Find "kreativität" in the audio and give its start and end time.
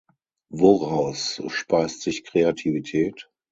2.23-3.29